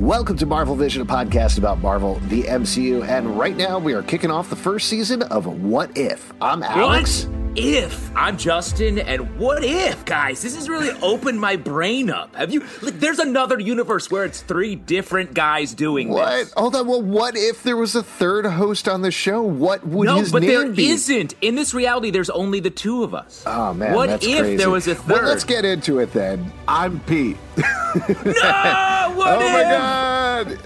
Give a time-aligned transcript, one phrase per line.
[0.00, 4.02] Welcome to Marvel Vision, a podcast about Marvel, the MCU, and right now we are
[4.02, 6.34] kicking off the first season of What If.
[6.38, 7.24] I'm Alex.
[7.24, 8.14] What if?
[8.16, 10.42] I'm Justin, and what if, guys?
[10.42, 12.34] This has really opened my brain up.
[12.36, 12.60] Have you?
[12.82, 16.14] Like, there's another universe where it's three different guys doing this?
[16.14, 16.30] what?
[16.30, 16.52] this.
[16.56, 16.86] Hold on.
[16.86, 19.42] Well, what if there was a third host on the show?
[19.42, 20.88] What would no, his but name there be?
[20.90, 23.42] not In this reality, there's only the two of us.
[23.46, 24.56] Oh man, what that's if crazy.
[24.56, 25.08] there was a third?
[25.08, 26.52] Well, let's get into it then.
[26.68, 27.36] I'm Pete.
[27.56, 27.62] no,
[28.06, 29.52] what oh if?
[29.52, 30.58] my god.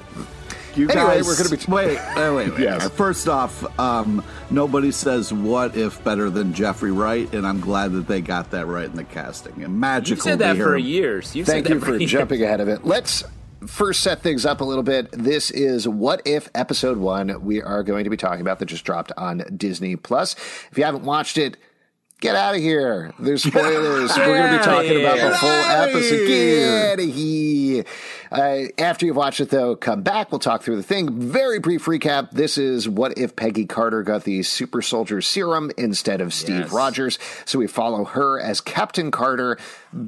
[0.80, 2.50] You Anyway, guys, we're gonna be- wait, wait, wait.
[2.52, 2.60] wait.
[2.60, 2.88] Yes.
[2.90, 8.08] First off, um, nobody says "what if" better than Jeffrey Wright, and I'm glad that
[8.08, 9.62] they got that right in the casting.
[9.62, 10.16] And magical.
[10.16, 10.86] You've said that hear for him.
[10.86, 11.36] years.
[11.36, 12.10] You've Thank said you that for years.
[12.10, 12.84] jumping ahead of it.
[12.86, 13.24] Let's
[13.66, 15.12] first set things up a little bit.
[15.12, 17.44] This is What If Episode 1.
[17.44, 20.34] We are going to be talking about that just dropped on Disney Plus.
[20.72, 21.58] If you haven't watched it,
[22.22, 23.12] get out of here.
[23.18, 24.16] There's spoilers.
[24.16, 26.26] We're going to be talking about the full episode.
[26.26, 27.84] Get out of here.
[28.30, 30.30] Uh, after you've watched it, though, come back.
[30.30, 31.18] We'll talk through the thing.
[31.30, 32.30] Very brief recap.
[32.30, 36.72] This is what if Peggy Carter got the super soldier serum instead of Steve Yes.
[36.72, 37.18] Rogers.
[37.44, 39.58] So we follow her as Captain Carter,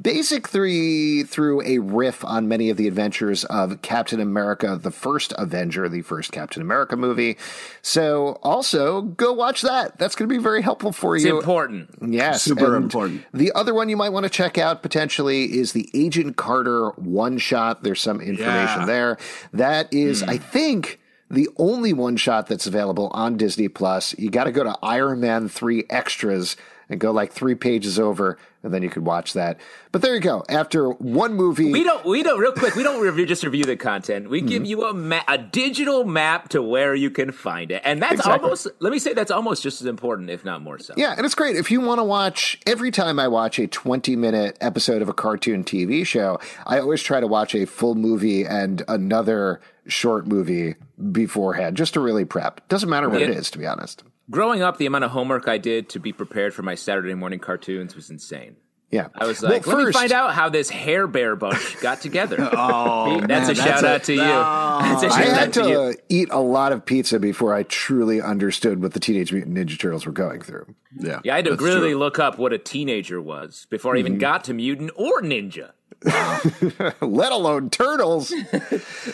[0.01, 5.33] basic three through a riff on many of the adventures of Captain America, the first
[5.37, 7.37] Avenger, the first Captain America movie.
[7.81, 9.97] So also go watch that.
[9.97, 11.37] That's going to be very helpful for It's you.
[11.37, 11.89] important.
[12.07, 13.25] Yes, Super and important.
[13.33, 17.37] The other one you might want to check out potentially is the Agent Carter one
[17.37, 17.83] shot.
[17.83, 18.85] There's some information Yeah.
[18.85, 19.17] there.
[19.51, 20.29] That is, Hmm.
[20.29, 20.99] I think,
[21.29, 24.13] the only one shot that's available on Disney Plus.
[24.19, 26.55] You got to go to Iron Man three extras
[26.93, 29.59] and go like three pages over, and then you could watch that.
[29.91, 30.43] But there you go.
[30.47, 32.05] After one movie, We don't.
[32.05, 32.39] We don't.
[32.39, 32.75] Real quick.
[32.75, 33.25] We don't review.
[33.25, 34.29] Just review the content.
[34.29, 34.47] We Mm-hmm.
[34.47, 38.13] give you a ma- a digital map to where you can find it, and that's
[38.13, 38.43] Exactly.
[38.43, 38.67] almost.
[38.79, 40.93] Let me say that's almost just as important, if not more so.
[40.95, 41.57] Yeah, and it's great.
[41.57, 45.13] If you want to watch, every time I watch a 20 minute episode of a
[45.13, 50.75] cartoon TV show, I always try to watch a full movie and another short movie
[51.11, 52.65] beforehand just to really prep.
[52.69, 53.35] Doesn't matter what it Yeah.
[53.35, 54.03] is, to be honest.
[54.33, 57.37] Growing up, the amount of homework I did to be prepared for my Saturday morning
[57.39, 58.55] cartoons was insane.
[58.89, 59.07] Yeah.
[59.15, 62.37] I was Well, like, let me find out how this hair bear bunch got together.
[62.55, 64.19] Oh, that's man, a that's shout a- out to you.
[64.19, 64.79] No.
[64.81, 65.93] That's a I shout had out to you.
[65.93, 69.79] to eat a lot of pizza before I truly understood what the Teenage Mutant Ninja
[69.79, 70.73] Turtles were going through.
[70.99, 71.97] Yeah, Yeah, I had to really true.
[71.99, 74.19] look up what a teenager was before I even mhm.
[74.19, 75.71] got to mutant or ninja.
[77.01, 78.31] Let alone turtles.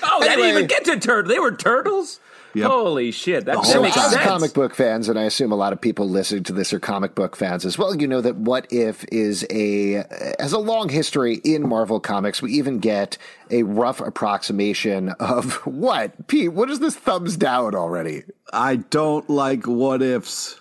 [0.01, 1.33] Oh, I didn't even get to turtles.
[1.33, 2.19] They were turtles.
[2.55, 2.67] Yep.
[2.67, 3.45] Holy shit!
[3.45, 4.23] That, that So, makes as sense.
[4.23, 7.13] comic book fans, and I assume a lot of people listening to this are comic
[7.13, 10.03] book fans as well, you know that What If is a
[10.39, 12.41] has a long history in Marvel Comics.
[12.41, 13.17] We even get
[13.51, 16.53] a rough approximation of what Pete.
[16.53, 18.23] What is this thumbs down already?
[18.51, 20.55] I don't like what ifs.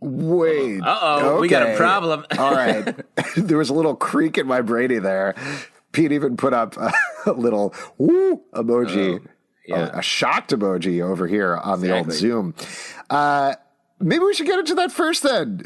[0.00, 0.80] Wait.
[0.80, 2.24] Uh-oh, we got a problem.
[2.38, 2.94] All right.
[3.36, 5.34] there was a little creak in my brainy there.
[5.92, 6.92] Pete even put up a,
[7.26, 9.30] a little woo emoji, oh.
[9.70, 9.90] Yeah.
[9.94, 12.54] a, a shocked emoji over here on the old Zoom.
[13.08, 13.54] Uh,
[13.98, 15.62] maybe we should get into that first then.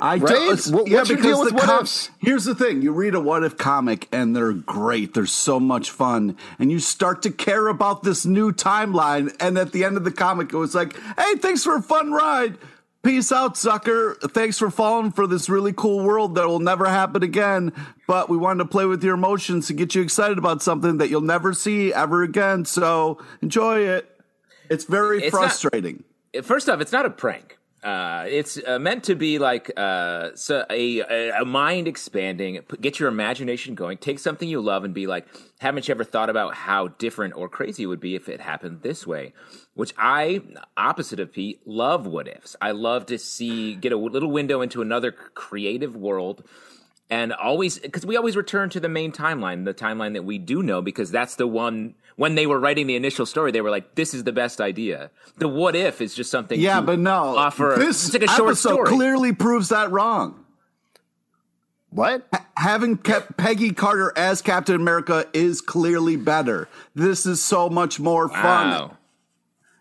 [0.00, 0.20] I Right?
[0.20, 0.66] don't.
[0.68, 2.10] What- yeah, what's your because deal with the what com- ifs?
[2.18, 5.14] Here's the thing: you read a what if comic, and they're great.
[5.14, 9.34] They're so much fun, and you start to care about this new timeline.
[9.40, 12.12] And at the end of the comic, it was like, "Hey, thanks for a fun
[12.12, 12.58] ride."
[13.04, 14.14] Peace out, sucker.
[14.14, 17.72] Thanks for falling for this really cool world that will never happen again.
[18.08, 21.10] But we wanted to play with your emotions to get you excited about something that
[21.10, 22.64] you'll never see ever again.
[22.64, 24.10] So enjoy it.
[24.70, 26.04] It's very It's not- frustrating.
[26.42, 27.58] First off, it's not a prank.
[27.82, 32.98] Uh, it's uh, meant to be like uh, so a, a, a mind expanding, get
[32.98, 33.98] your imagination going.
[33.98, 35.26] Take something you love and be like,
[35.60, 38.80] haven't you ever thought about how different or crazy it would be if it happened
[38.80, 39.34] this way?
[39.74, 40.40] Which I,
[40.76, 42.54] opposite of Pete, love what ifs.
[42.62, 46.44] I love to see, get a little window into another creative world
[47.10, 50.62] and always because we always return to the main timeline the timeline that we do
[50.62, 53.94] know because that's the one when they were writing the initial story they were like
[53.94, 57.36] this is the best idea the what if is just something Yeah, to but no.
[57.36, 60.44] offer this it's like a short episode story clearly proves that wrong.
[61.90, 62.26] What?
[62.56, 66.68] Having kept Peggy Carter as Captain America is clearly better.
[66.94, 68.96] This is so much more fun.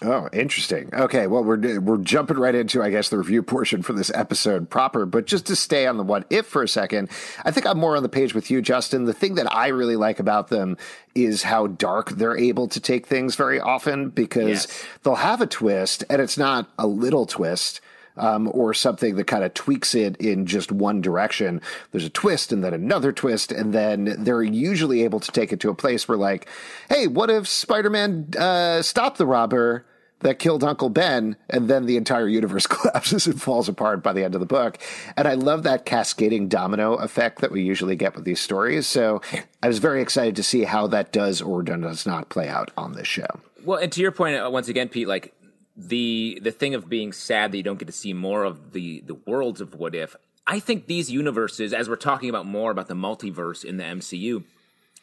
[0.03, 0.89] Oh, interesting.
[0.93, 4.69] Okay, well, we're we're jumping right into, I guess, the review portion for this episode
[4.69, 5.05] proper.
[5.05, 7.09] But just to stay on the what if for a second,
[7.45, 9.05] I think I'm more on the page with you, Justin.
[9.05, 10.75] The thing that I really like about them
[11.15, 14.85] is how dark they're able to take things very often because Yes.
[15.03, 17.79] they'll have a twist, and it's not a little twist.
[18.15, 21.59] Um, or something that kind of tweaks it in just one direction.
[21.91, 25.59] There's a twist and then another twist, and then they're usually able to take it
[25.61, 26.47] to a place where, like,
[26.89, 29.87] hey, what if Spider Man uh, stopped the robber?
[30.23, 34.23] That killed Uncle Ben, and then the entire universe collapses and falls apart by the
[34.23, 34.79] end of the book.
[35.15, 38.87] And I love that cascading domino effect that we usually get with these stories.
[38.87, 39.21] So
[39.61, 42.93] I was very excited to see how that does or does not play out on
[42.93, 43.27] this show.
[43.63, 45.33] Well, and to your point, uh, once again, Pete, like
[45.75, 49.01] the the thing of being sad that you don't get to see more of the
[49.05, 50.15] the worlds of what if.
[50.45, 54.43] I think these universes, as we're talking about more about the multiverse in the MCU,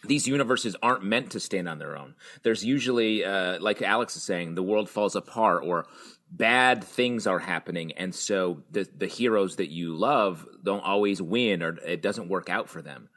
[0.05, 2.15] these universes aren't meant to stand on their own.
[2.43, 5.87] There's usually, uh, like Alex is saying, the world falls apart or
[6.31, 11.63] bad things are happening, and so the the heroes that you love don't always win,
[11.63, 13.09] or it doesn't work out for them.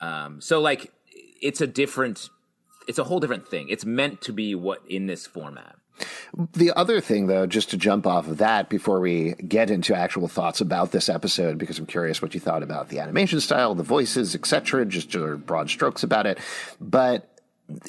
[0.00, 0.92] Um, so, like,
[1.40, 2.28] it's a different,
[2.88, 3.68] it's a whole different thing.
[3.68, 5.76] It's meant to be what in this format.
[6.52, 10.28] The other thing, though, just to jump off of that before we get into actual
[10.28, 13.82] thoughts about this episode, because I'm curious what you thought about the animation style, the
[13.82, 16.38] voices, etc., just your broad strokes about it.
[16.80, 17.28] But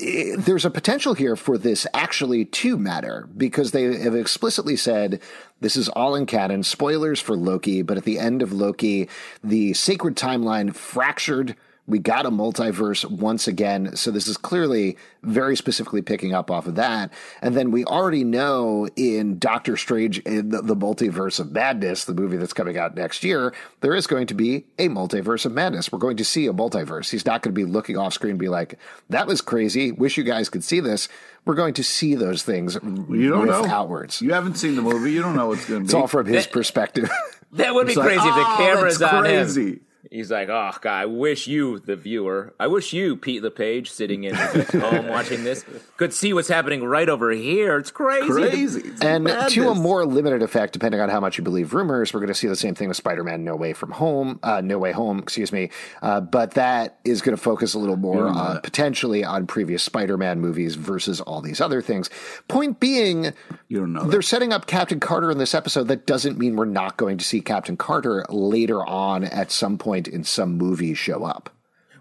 [0.01, 5.21] eh, there's a potential here for this actually to matter because they have explicitly said
[5.59, 6.63] this is all in canon.
[6.63, 9.09] Spoilers for Loki, but at the end of Loki,
[9.43, 11.55] the sacred timeline fractured.
[11.87, 13.95] We got a multiverse once again.
[13.95, 17.13] So this is clearly very specifically picking up off of that.
[17.41, 22.13] And then we already know in Doctor Strange in the, the Multiverse of Madness, the
[22.13, 25.89] movie that's coming out next year, there is going to be a multiverse of madness.
[25.89, 27.09] We're going to see a multiverse.
[27.09, 28.77] He's not going to be looking off screen and be like,
[29.09, 29.93] that was crazy.
[29.93, 31.07] Wish you guys could see this.
[31.45, 33.65] We're going to see those things You don't with know.
[33.65, 34.21] outwards.
[34.21, 35.13] You haven't seen the movie.
[35.13, 35.85] You don't know what's going to be.
[35.85, 37.09] It's all from his perspective.
[37.53, 39.79] That would be It's like, crazy if the "Oh, camera's that's on him.
[40.07, 40.17] Crazy.
[40.17, 44.23] He's like, oh god, I wish you, the viewer, I wish you, Pete LePage, sitting
[44.23, 44.35] in
[44.71, 45.65] home watching this,
[45.97, 47.77] could see what's happening right over here.
[47.77, 48.27] It's crazy.
[48.27, 48.81] Crazy.
[48.81, 49.53] It's And madness.
[49.53, 52.33] to a more limited effect, depending on how much you believe rumors, we're going to
[52.33, 55.51] see the same thing with Spider-Man: No Way from Home, uh, No Way Home, excuse
[55.51, 55.69] me.
[56.01, 60.39] Uh, but that is going to focus a little more on potentially on previous Spider-Man
[60.39, 62.09] movies versus all these other things.
[62.47, 63.33] Point being,
[63.67, 65.87] You don't know they're setting up Captain Carter in this episode.
[65.87, 69.96] That doesn't mean we're not going to see Captain Carter later on at some point
[70.05, 71.49] in some movie show up.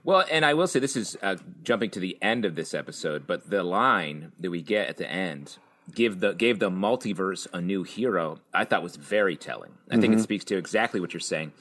[0.02, 3.26] Well, and I will say this is uh, jumping to the end of this episode,
[3.26, 5.58] but the line that we get at the end
[5.94, 8.38] give the gave the multiverse a new hero.
[8.52, 9.72] I thought was very telling.
[9.90, 11.52] I think it speaks to exactly what you're saying.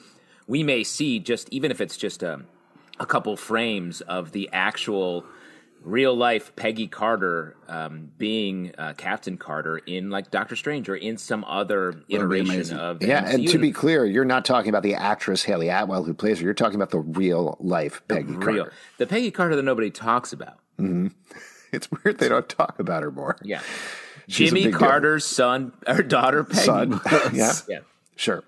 [0.46, 2.42] We may see just even if it's just a
[2.98, 5.24] a couple frames of the actual
[5.86, 11.16] real life Peggy Carter um, being uh, Captain Carter in like Doctor Strange or in
[11.16, 14.94] some other iteration of the Yeah, and to be clear, you're not talking about the
[14.94, 16.44] actress Hayley Atwell who plays her.
[16.44, 18.72] You're talking about the real life Peggy real Carter.
[18.98, 20.58] the Peggy Carter that nobody talks about.
[21.72, 23.36] It's weird they don't talk about her more.
[23.42, 23.60] Yeah.
[24.28, 24.78] She's Jimmy big deal.
[24.78, 26.60] Carter's son or daughter Peggy.
[26.62, 27.00] Son.
[27.34, 27.52] yeah.
[27.68, 27.78] Yeah.
[28.16, 28.42] Sure.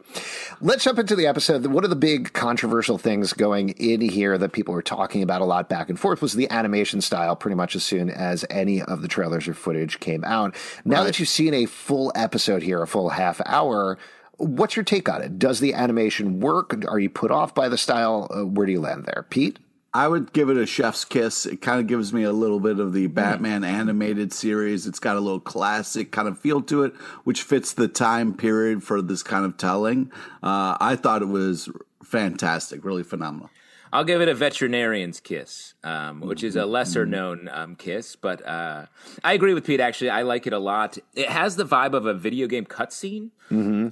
[0.63, 1.67] Let's jump into the episode.
[1.67, 5.45] One of the big controversial things going in here that people were talking about a
[5.45, 9.03] lot back and forth was the animation style pretty much as soon as any of
[9.03, 10.57] the trailers or footage came out.
[10.87, 13.99] Now that you've seen a full episode here, a full half hour,
[14.39, 15.39] what's your take on it?
[15.39, 16.75] Does the animation work?
[16.89, 18.27] Are you put off by the style?
[18.35, 19.27] Uh, where do you land there?
[19.29, 19.59] Pete?
[19.99, 21.45] I would give it a chef's kiss.
[21.45, 24.87] It kind of gives me a little bit of the Batman animated series.
[24.87, 28.85] It's got a little classic kind of feel to it, which fits the time period
[28.85, 30.13] for this kind of telling.
[30.41, 31.69] Uh, I thought it was
[32.05, 33.51] fantastic, really phenomenal.
[33.93, 38.47] I'll give it a veterinarian's kiss, um, which is a lesser known um, kiss, but
[38.47, 38.87] uh,
[39.25, 39.81] I agree with Pete.
[39.81, 40.99] Actually, I like it a lot.
[41.15, 43.31] It has the vibe of a video game cutscene,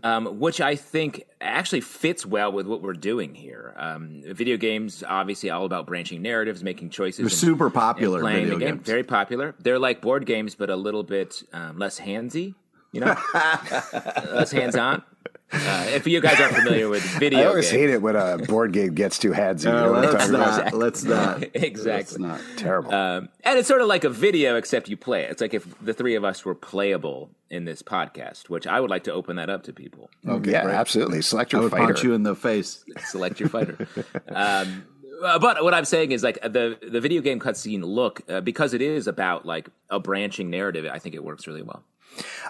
[0.05, 3.75] um, which I think actually fits well with what we're doing here.
[3.77, 7.19] Um, video games, obviously, all about branching narratives, making choices.
[7.19, 8.75] They're and- super popular playing video the game.
[8.77, 8.87] games.
[8.87, 9.55] Very popular.
[9.61, 12.55] They're like board games, but a little bit um, less handsy.
[12.93, 15.03] You know, less hands on.
[15.53, 18.37] Uh, if you guys aren't familiar with video I always games, hate it when a
[18.39, 19.65] board game gets too handsy.
[19.67, 20.65] You know Uh, what let's talking about?
[20.65, 20.75] not.
[20.75, 21.45] Let's not.
[21.55, 22.19] Exactly.
[22.19, 22.41] Let's not.
[22.59, 22.93] Terrible.
[22.93, 25.31] Um, and it's sort of like a video, except you play it.
[25.31, 28.91] It's like if the three of us were playable in this podcast, which I would
[28.91, 30.11] like to open that up to people.
[30.27, 30.75] Okay, yeah, great.
[30.75, 31.23] absolutely.
[31.23, 31.87] Select your I your would fighter.
[31.95, 32.85] punch you in the face.
[33.07, 33.87] Select your fighter.
[34.29, 34.85] um,
[35.41, 38.83] but what I'm saying is like the the video game cutscene look uh, because it
[38.83, 40.87] is about like a branching narrative.
[40.93, 41.85] I think it works really well.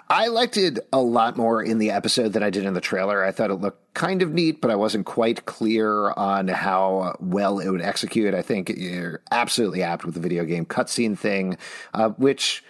[0.09, 3.23] I liked it a lot more in the episode than I did in the trailer.
[3.23, 7.59] I thought it looked kind of neat, but I wasn't quite clear on how well
[7.59, 8.33] it would execute.
[8.33, 11.57] I think you're absolutely apt with the video game cutscene thing,
[11.93, 12.63] uh, which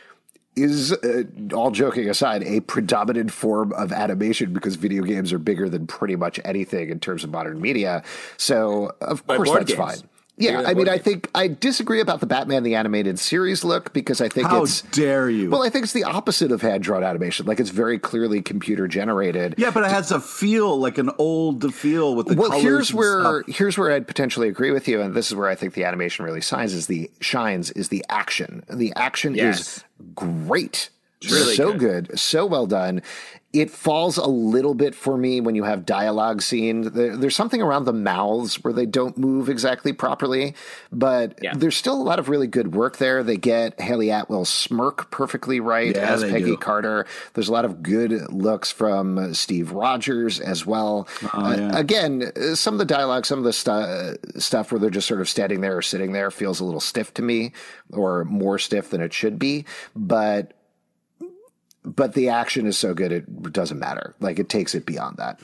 [0.55, 5.69] is, uh, all joking aside, a predominant form of animation because video games are bigger
[5.69, 8.01] than pretty much anything in terms of modern media.
[8.37, 9.77] So, of By course, that's games.
[9.77, 10.09] fine.
[10.39, 14.21] Yeah, I mean, I think I disagree about the Batman the animated series look because
[14.21, 15.49] I think How it's dare you?
[15.49, 17.47] well, I think it's the opposite of hand drawn animation.
[17.47, 19.55] Like it's very clearly computer generated.
[19.57, 22.93] yeah, but it has a feel like an old feel with the well, colors here's
[22.93, 23.55] where stuff.
[23.55, 26.23] here's where I'd potentially agree with you, and this is where I think the animation
[26.23, 28.63] really shines is the shines is the action.
[28.69, 29.59] The action Yes.
[29.77, 30.91] is great.
[31.31, 32.09] Really so good.
[32.09, 32.19] good.
[32.19, 33.01] so well done.
[33.59, 36.91] It falls a little bit for me when you have dialogue scenes.
[36.91, 40.53] There, there's something around the mouths where they don't move exactly properly,
[40.91, 41.53] but Yeah.
[41.55, 43.23] there's still a lot of really good work there.
[43.23, 46.57] They get Hayley Atwell's smirk perfectly right Yeah, as Peggy do.
[46.57, 47.05] Carter.
[47.33, 51.07] There's a lot of good looks from Steve Rogers as well.
[51.33, 54.89] Oh, Uh, again, uh, some of the dialogue, some of the stu- stuff where they're
[54.89, 57.53] just sort of standing there or sitting there feels a little stiff to me,
[57.93, 59.65] or more stiff than it should be.
[59.95, 60.53] But
[61.95, 64.15] but the action is so good it doesn't matter.
[64.19, 65.39] Like it takes it beyond that.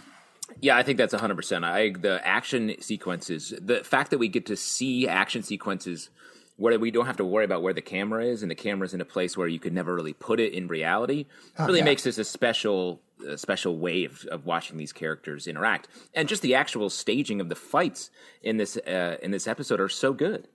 [0.60, 1.64] Yeah, I think that's 100%.
[1.64, 6.10] I the action sequences, the fact that we get to see action sequences
[6.58, 9.02] where we don't have to worry about where the camera is and the camera's in
[9.02, 11.26] a place where you could never really put it in reality
[11.60, 11.86] really yeah.
[11.86, 15.88] makes this a special a special wave of watching these characters interact.
[16.14, 18.10] And just the actual staging of the fights
[18.42, 20.48] in this uh, in this episode are so good.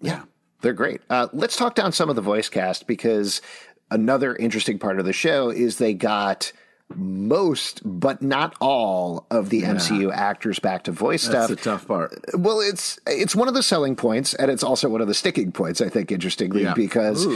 [0.00, 0.22] Yeah,
[0.60, 1.00] they're great.
[1.10, 3.40] Uh, let's talk down some of the voice cast because
[3.92, 6.52] another interesting part of the show is they got
[6.94, 11.48] most, but not all, of the MCU actors back to voice That's stuff.
[11.48, 12.18] That's the tough part.
[12.34, 15.52] Well, it's it's one of the selling points, and it's also one of the sticking
[15.52, 15.80] points.
[15.80, 16.74] I think, interestingly, Yeah.
[16.74, 17.26] because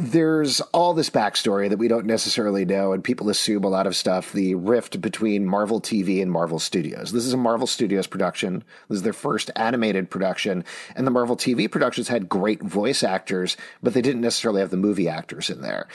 [0.00, 3.96] there's all this backstory that we don't necessarily know, and people assume a lot of
[3.96, 4.32] stuff.
[4.32, 7.12] The rift between Marvel TV and Marvel Studios.
[7.12, 8.64] This is a Marvel Studios production.
[8.88, 13.56] This is their first animated production, and the Marvel TV productions had great voice actors,
[13.82, 15.88] but they didn't necessarily have the movie actors in there.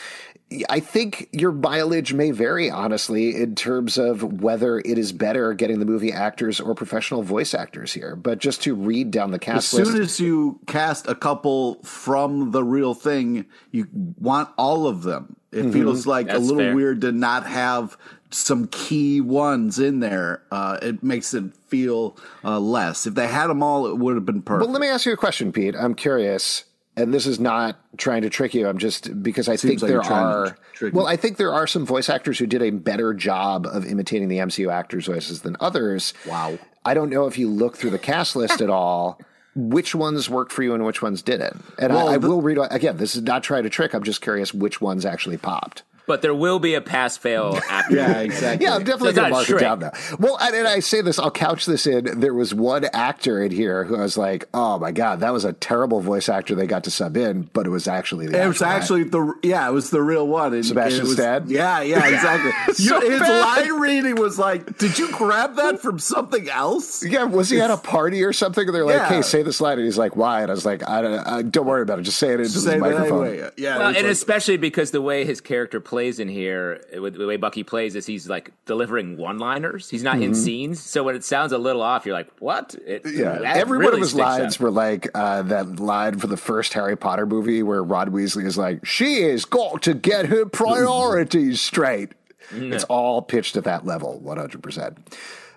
[0.67, 5.77] I think your mileage may vary, honestly, in terms of whether it is better getting
[5.79, 8.15] the movie actors or professional voice actors here.
[8.15, 11.75] But just to read down the cast As cast soon as you cast a couple
[11.83, 15.35] from the real thing, you want all of them.
[15.51, 15.71] It Mm-hmm.
[15.71, 16.75] feels like a little fair.
[16.75, 17.97] weird to not have
[18.31, 20.43] some key ones in there.
[20.51, 23.07] Uh, it makes it feel uh, less.
[23.07, 24.65] If they had them all, it would have been perfect.
[24.67, 25.75] Well, let me ask you a question, Pete.
[25.75, 26.65] I'm curious,
[26.99, 28.67] and this is not trying to trick you.
[28.67, 30.91] I'm just because I think like there you're trying to are.
[30.91, 31.07] well.
[31.07, 34.37] I think there are some voice actors who did a better job of imitating the
[34.37, 36.13] MCU actors' voices than others.
[36.27, 36.59] Wow.
[36.85, 39.19] I don't know if you look through the cast list at all.
[39.55, 41.61] Which ones worked for you and which ones didn't?
[41.79, 42.97] And Well, I, I the- will read again.
[42.97, 43.93] This is not trying to trick.
[43.93, 45.83] I'm just curious which ones actually popped.
[46.09, 47.95] But there will be a pass fail after.
[47.95, 48.65] yeah, exactly.
[48.65, 50.17] Yeah, I'm definitely So going to it's mark not it down now.
[50.19, 52.19] Well, and, and I say this, I'll couch this in.
[52.19, 55.45] There was one actor in here who I was like, oh my God, that was
[55.45, 58.47] a terrible voice actor they got to sub in, but it was actually the It
[58.47, 60.53] was actual actually the yeah, it was the real one.
[60.55, 61.45] And Sebastian it was, Stan?
[61.47, 62.73] Yeah, yeah, exactly.
[62.73, 63.69] So You- his bad.
[63.69, 67.69] line reading was like, "Did you grab that from something else?" Yeah, was he at
[67.69, 68.65] a party or something?
[68.67, 69.09] And they're like, Yeah.
[69.09, 71.41] "Hey, say this line," and he's like, "Why?" And I was like, "I don't, I,
[71.43, 72.03] don't worry about it.
[72.03, 73.51] Just say it into the microphone." anyway.
[73.57, 77.27] Yeah, Well, and like- especially because the way his character plays in here, with the
[77.27, 79.89] way Bucky plays, is he's like delivering one-liners.
[79.89, 83.01] He's not in scenes, so when it sounds a little off, you're like, "What?" It,
[83.05, 86.95] Yeah, every one of his lines were like uh, that line for the first Harry
[86.95, 92.13] Potter movie where Ron Weasley is like, "She has got to get her priorities straight."
[92.51, 94.97] It's all pitched at that level, one hundred percent.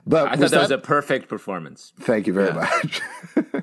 [0.07, 1.93] But I thought was that, that was a perfect performance.
[2.01, 3.01] Thank you very much.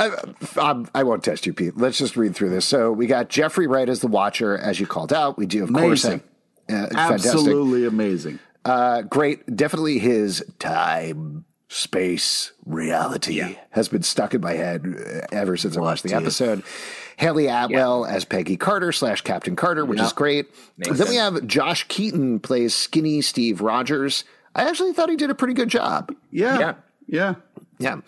[0.00, 0.10] I,
[0.56, 1.76] I'm- I won't test you, Pete.
[1.76, 2.64] Let's just read through this.
[2.64, 5.36] So we got Jeffrey Wright as the Watcher, as you called out.
[5.38, 6.22] We do, of course, Amazing.
[6.68, 7.30] have, uh, fantastic.
[7.30, 8.38] absolutely amazing.
[8.64, 9.54] Uh, great.
[9.56, 15.80] Definitely his time, space, reality has been stuck in my head uh, ever since I
[15.80, 16.22] watched the if?
[16.22, 16.62] episode.
[17.16, 20.46] Hayley Atwell as Peggy Carter slash Captain Carter, which is great.
[20.76, 24.22] Makes then we have Josh Keaton plays skinny Steve Rogers.
[24.54, 26.14] I actually thought he did a pretty good job.
[26.30, 26.74] Yeah,
[27.08, 27.34] Yeah.
[27.78, 27.96] Yeah.
[27.96, 28.00] Yeah.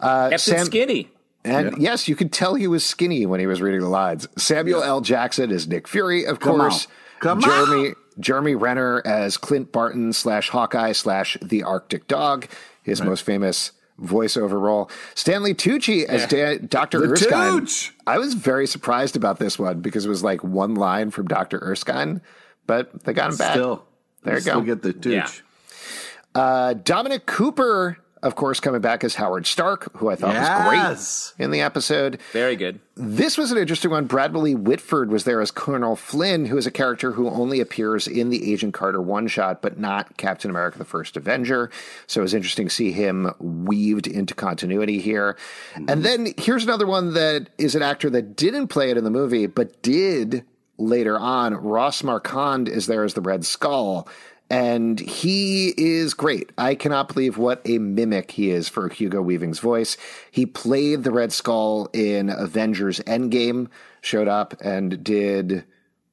[0.00, 1.10] Uh, Kept it skinny.
[1.44, 4.28] and yes, you could tell he was skinny when he was reading the lines.
[4.36, 5.00] Samuel L.
[5.00, 6.86] Jackson is Nick Fury, of Come course.
[6.86, 6.92] on.
[7.20, 12.46] Come Jeremy Jeremy Renner as Clint Barton slash Hawkeye slash the Arctic Dog,
[12.82, 14.88] his most famous voiceover role.
[15.16, 17.00] Stanley Tucci as Da- Dr.
[17.00, 17.60] The Erskine.
[17.60, 17.92] Tooch!
[18.06, 21.58] I was very surprised about this one because it was like one line from Dr.
[21.60, 22.20] Erskine,
[22.68, 23.52] but they got him back.
[23.54, 23.84] Still,
[24.22, 24.66] There you still go.
[24.66, 25.12] get the tooch.
[25.12, 25.28] Yeah.
[26.40, 31.44] Uh, Dominic Cooper, of course, coming back as Howard Stark, who I thought was great
[31.44, 32.20] in the episode.
[32.32, 32.80] Very good.
[32.94, 34.06] This was an interesting one.
[34.06, 38.30] Bradley Whitford was there as Colonel Flynn, who is a character who only appears in
[38.30, 41.70] the Agent Carter one shot, but not Captain America the First Avenger.
[42.06, 45.36] So it was interesting to see him weaved into continuity here.
[45.76, 49.10] And then here's another one that is an actor that didn't play it in the
[49.10, 50.44] movie, but did
[50.78, 54.08] later on, Ross Marquand is there as the Red Skull.
[54.50, 56.52] And he is great.
[56.56, 59.98] I cannot believe what a mimic he is for Hugo Weaving's voice.
[60.30, 63.68] He played the Red Skull in Avengers Endgame,
[64.00, 65.64] showed up and did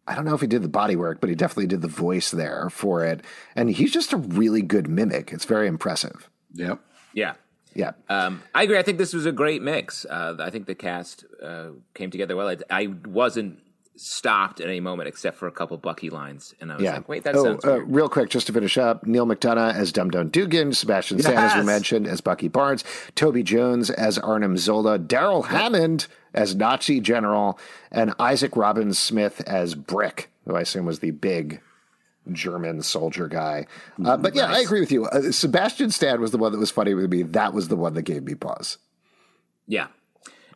[0.08, 2.30] I don't know if he did the body work, but he definitely did the voice
[2.30, 3.22] there for it.
[3.56, 5.32] And he's just a really good mimic.
[5.34, 6.30] It's very impressive.
[6.54, 6.80] Yep.
[7.14, 7.34] Yeah.
[7.74, 7.92] Yeah.
[8.08, 8.78] Um, I agree.
[8.78, 10.06] I think this was a great mix.
[10.06, 12.50] Uh, I think the cast uh, came together well.
[12.50, 13.60] I, I wasn't
[13.98, 16.94] stopped at any moment except for a couple Bucky lines, and I was yeah.
[16.96, 19.92] like, "Wait, that oh, sounds uh, real quick, just to finish up, Neal McDonough as
[19.92, 22.84] Dum Dum Dugan, Sebastian Stan, as we mentioned, as Bucky Barnes,
[23.16, 27.60] Toby Jones as Arnim Zola, Darrell Hammond as Nazi General,
[27.92, 31.62] and Isaac Robbins Smith as Brick, who I assume was the big
[32.32, 33.68] German soldier guy.
[34.04, 35.06] Uh, but yeah, I agree with you.
[35.06, 37.24] Uh, Sebastian Stan was the one that was funny with me.
[37.24, 38.78] That was the one that gave me pause.
[39.68, 39.88] Yeah,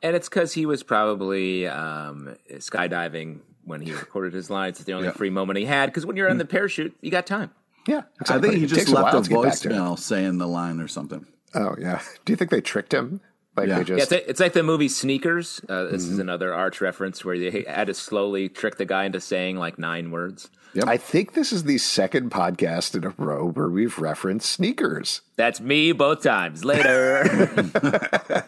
[0.02, 4.78] and it's because he was probably um, skydiving when he recorded his lines.
[4.78, 5.14] It's the only Yeah.
[5.14, 5.88] free moment he had.
[5.88, 7.52] Because when you're on the parachute, you got time.
[7.88, 9.72] Yeah, I think he just takes a left a while to get back to it.
[9.74, 11.26] voicemail saying the line or something.
[11.56, 12.02] Oh yeah.
[12.26, 13.22] Do you think they tricked him?
[13.58, 13.76] Like Yeah.
[13.76, 15.60] they Yeah, just it's, like, it's like the movie Sneakers.
[15.68, 16.14] Uh, this Mm-hmm.
[16.14, 19.80] is another arch reference where they had to slowly trick the guy into saying like
[19.80, 20.50] nine words.
[20.86, 25.22] I think this is the second podcast in a row where we've referenced sneakers.
[25.36, 26.64] That's me both times.
[26.64, 27.24] Later.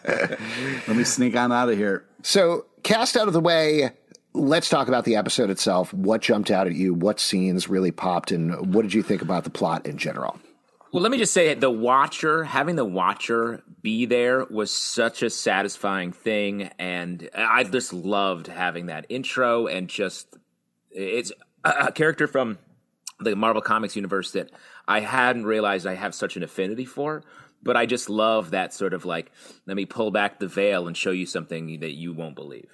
[0.86, 2.04] Let me sneak on out of here.
[2.22, 3.90] So, cast out of the way,
[4.34, 5.92] let's talk about the episode itself.
[5.92, 6.94] What jumped out at you?
[6.94, 8.32] What scenes really popped?
[8.32, 10.38] And what did you think about the plot in general?
[10.92, 15.30] Well, let me just say the watcher, having the watcher be there was such a
[15.30, 16.64] satisfying thing.
[16.78, 20.36] And I just loved having that intro and just,
[20.90, 21.32] it's
[21.64, 22.58] a, a character from
[23.20, 24.50] the Marvel Comics universe that
[24.86, 27.22] I hadn't realized I have such an affinity for.
[27.62, 29.30] But I just love that sort of like,
[29.66, 32.70] let me pull back the veil and show you something that you won't believe.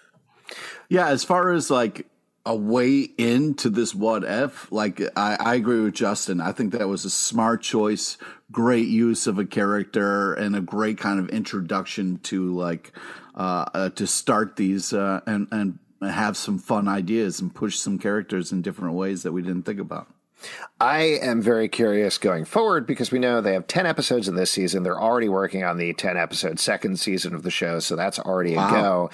[0.89, 2.07] Yeah, as far as like
[2.47, 6.41] a way into this what if, like I, I agree with Justin.
[6.41, 8.17] I think that was a smart choice,
[8.51, 12.93] great use of a character, and a great kind of introduction to like
[13.35, 17.99] uh, uh to start these uh, and and have some fun ideas and push some
[17.99, 20.09] characters in different ways that we didn't think about.
[20.81, 24.51] I am very curious going forward because we know they have 10 episodes in this
[24.51, 24.83] season.
[24.83, 28.55] They're already working on the 10 episode second season of the show, so that's already
[28.55, 29.11] a go.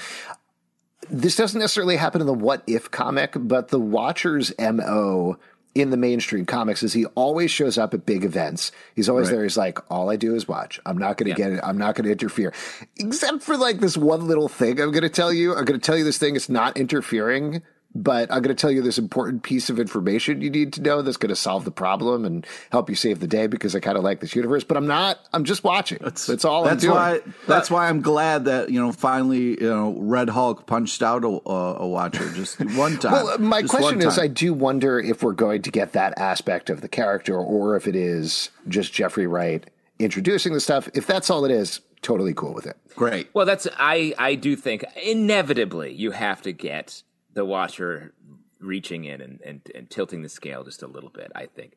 [1.10, 5.38] This doesn't necessarily happen in the What If comic, but the Watcher's MO
[5.74, 8.70] in the mainstream comics is he always shows up at big events.
[8.94, 9.42] He's always there.
[9.42, 10.78] He's like, all I do is watch.
[10.87, 11.60] I'm not going to get it.
[11.64, 12.52] I'm not going to interfere.
[12.96, 15.54] Except for like this one little thing I'm going to tell you.
[15.54, 16.37] I'm going to tell you this thing.
[16.37, 17.62] It's not interfering,
[17.94, 21.00] but I'm going to tell you this important piece of information you need to know
[21.02, 23.96] that's going to solve the problem and help you save the day because I kind
[23.96, 25.98] of like this universe, but I'm not, I'm just watching.
[26.00, 26.94] That's, all I'm That's doing.
[26.94, 27.20] why.
[27.46, 31.28] That's why I'm glad that you know finally you know Red Hulk punched out a,
[31.48, 33.12] a, a watcher just one time.
[33.12, 34.18] Well, my Just question is.
[34.18, 37.87] I do wonder if we're going to get that aspect of the character, or if
[37.87, 39.64] it is just Jeffrey Wright
[39.98, 40.88] introducing the stuff.
[40.94, 42.76] If that's all it is, totally cool with it.
[42.96, 43.28] great.
[43.35, 47.02] Well, that's I I do think inevitably you have to get
[47.34, 48.14] the watcher
[48.60, 51.30] reaching in and, and, and tilting the scale just a little bit.
[51.34, 51.76] I think,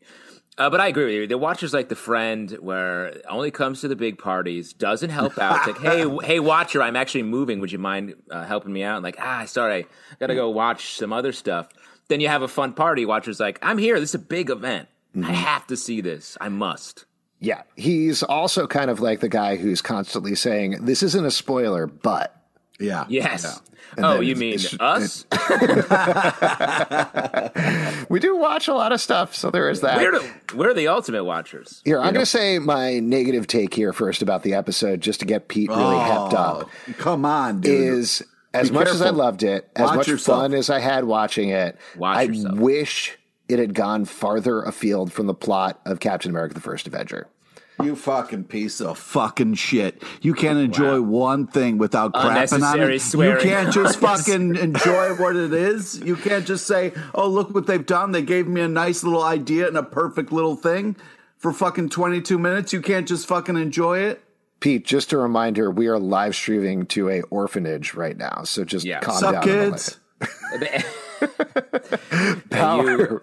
[0.57, 1.27] uh, but I agree with you.
[1.27, 5.67] The watcher's like the friend where only comes to the big parties, doesn't help out.
[5.67, 7.59] It's like, hey, hey, watcher, I'm actually moving.
[7.59, 8.97] Would you mind uh, helping me out?
[8.97, 11.69] And like, ah, sorry, I gotta go watch some other stuff.
[12.07, 13.05] Then you have a fun party.
[13.05, 13.99] Watcher's like, I'm here.
[13.99, 14.87] This is a big event.
[15.23, 16.37] I have to see this.
[16.39, 17.05] I must.
[17.39, 21.87] Yeah, he's also kind of like the guy who's constantly saying, "This isn't a spoiler,
[21.87, 22.33] but."
[22.79, 23.05] Yeah.
[23.09, 23.61] Yes.
[23.95, 25.25] And Oh, you mean it's- us?
[28.09, 29.97] We do watch a lot of stuff, so there is that.
[29.97, 31.81] We're the, we're the ultimate watchers.
[31.83, 35.25] Here, I'm going to say my negative take here first about the episode, just to
[35.25, 36.69] get Pete really oh, hepped up.
[36.89, 37.93] Oh, Come on, dude.
[37.95, 40.41] Is as Be much as I loved it, as Watch much yourself.
[40.43, 42.57] fun as I had watching it, Watch I yourself.
[42.57, 43.17] wish
[43.49, 47.27] it had gone farther afield from the plot of Captain America: The First Avenger.
[47.83, 50.01] You fucking piece of fucking shit.
[50.21, 53.01] You can't enjoy one thing without crapping on Unnecessary it.
[53.01, 53.45] swearing.
[53.45, 55.99] You can't just fucking enjoy what it is.
[55.99, 58.13] You can't just say, oh, look what they've done.
[58.13, 60.95] They gave me a nice little idea and a perfect little thing
[61.37, 62.73] for fucking 22 minutes.
[62.73, 64.23] You can't just fucking enjoy it.
[64.59, 68.87] Pete, just a reminder: we are live streaming to a orphanage right now, so just
[68.87, 69.01] Yeah.
[69.01, 69.43] calm Sup, down.
[69.43, 69.99] kids?
[70.51, 70.63] And
[72.51, 73.21] you-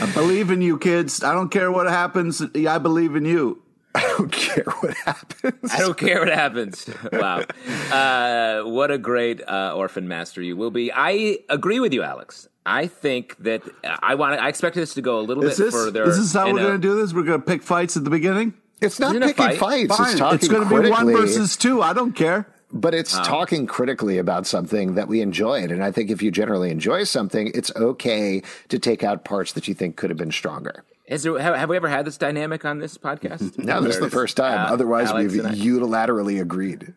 [0.00, 1.22] I believe in you, kids.
[1.22, 2.42] I don't care what happens.
[2.42, 3.62] I believe in you.
[3.94, 5.70] I don't care what happens.
[5.70, 6.88] I don't care what happens.
[7.12, 7.44] Wow.
[7.90, 10.90] Uh, what a great uh, orphan master you will be.
[10.92, 12.48] I agree with you, Alex.
[12.64, 14.40] I think that uh, I want.
[14.40, 16.04] I expected this to go a little Is bit this, further.
[16.04, 17.12] is this how we're going to do this?
[17.12, 18.54] We're going to pick fights at the beginning?
[18.80, 19.88] It's not Isn't it a picking fight?
[19.88, 19.96] fights.
[19.96, 20.10] Fine.
[20.10, 21.82] It's talking It's going to be one versus two.
[21.82, 22.46] I don't care.
[22.72, 25.70] But it's talking critically about something that we enjoyed.
[25.70, 29.68] And I think if you generally enjoy something, it's okay to take out parts that
[29.68, 30.84] you think could have been stronger.
[31.06, 33.58] Is there, have, have we ever had this dynamic on this podcast?
[33.64, 34.58] no, this is the first time.
[34.58, 36.94] Uh, Otherwise, Alex we've unilaterally agreed.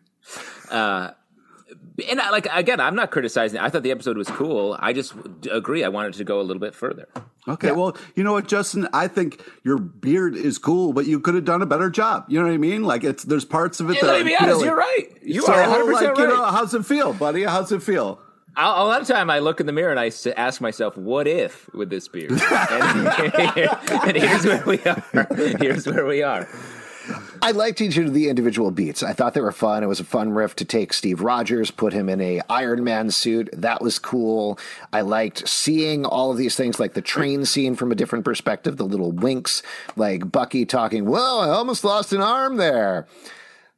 [2.08, 3.58] And I, like again, I'm not criticizing.
[3.58, 4.76] I thought the episode was cool.
[4.78, 5.14] I just
[5.50, 5.82] agree.
[5.82, 7.08] I wanted to go a little bit further.
[7.48, 8.88] Okay, well, you know what, Justin?
[8.92, 12.24] I think your beard is cool, but you could have done a better job.
[12.28, 12.82] You know what I mean?
[12.82, 14.64] Like it's there's parts of it Hey, that let me be honest.
[14.64, 15.06] You're right.
[15.22, 16.34] You So, are 100 like, percent you right.
[16.34, 17.44] know, how's it feel, buddy?
[17.44, 18.20] How's it feel?
[18.56, 21.28] A a lot of time, I look in the mirror and I ask myself, "What
[21.28, 25.04] if with this beard?" and, and here's where we are.
[25.60, 26.48] Here's where we are.
[27.46, 29.04] I liked each of the individual beats.
[29.04, 29.84] I thought they were fun.
[29.84, 33.12] It was a fun riff to take Steve Rogers, put him in a Iron Man
[33.12, 33.48] suit.
[33.52, 34.58] That was cool.
[34.92, 38.78] I liked seeing all of these things, like the train scene from a different perspective,
[38.78, 39.62] the little winks,
[39.94, 43.06] like Bucky talking, "Whoa, I almost lost an arm there."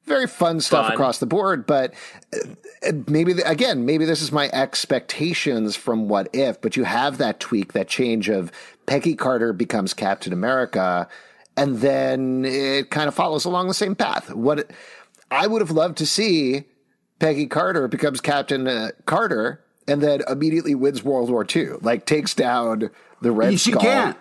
[0.07, 0.95] Very fun stuff Fun.
[0.95, 1.93] across the board, but
[2.33, 6.59] uh, maybe again, maybe this is my expectations from What If.
[6.63, 8.51] But you have that tweak, that change of
[8.87, 11.07] Peggy Carter becomes Captain America,
[11.59, 14.33] and then it kind of follows along the same path.
[14.33, 14.71] What
[15.31, 16.65] I would have loved to see
[17.19, 22.33] Peggy Carter becomes Captain uh, Carter, and then immediately wins World War II, like takes
[22.33, 22.91] down
[23.21, 23.83] the Red She Skull.
[23.83, 24.17] can't.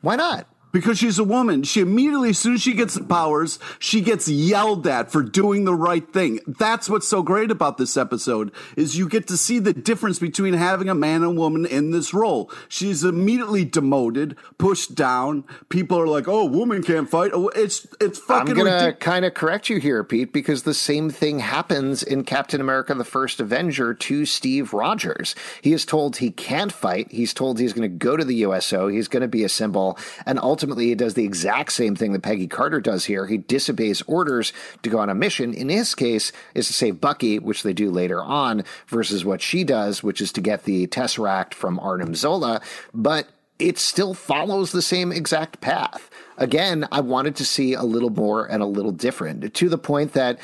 [0.00, 0.48] Why not?
[0.78, 1.64] Because she's a woman.
[1.64, 5.64] She immediately, as soon as she gets the powers, she gets yelled at for doing
[5.64, 6.38] the right thing.
[6.46, 10.54] That's what's so great about this episode is you get to see the difference between
[10.54, 12.48] having a man and woman in this role.
[12.68, 15.42] She's immediately demoted, pushed down.
[15.68, 18.94] People are like, "Oh, woman can't fight." Oh, it's it's I'm gonna ridiculous.
[19.00, 23.04] kind of correct you here, Pete, because the same thing happens in Captain America: The
[23.04, 25.34] First Avenger to Steve Rogers.
[25.60, 27.10] He is told he can't fight.
[27.10, 28.86] He's told he's going to go to the USO.
[28.86, 32.22] He's going to be a symbol, and ultimately, he does the exact same thing that
[32.22, 33.26] Peggy Carter does here.
[33.26, 34.52] He disobeys orders
[34.82, 35.54] to go on a mission.
[35.54, 39.64] In his case, is to save Bucky, which they do later on, versus what she
[39.64, 42.60] does, which is to get the Tesseract from Arnim Zola.
[42.92, 43.28] But
[43.58, 46.08] it still follows the same exact path.
[46.36, 50.12] Again, I wanted to see a little more and a little different to the point
[50.12, 50.38] that,